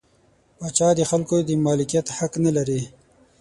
پاچا 0.57 0.89
د 0.99 1.01
خلکو 1.09 1.35
د 1.47 1.49
مالکیت 1.65 2.07
حق 2.17 2.33
نلري. 2.45 2.81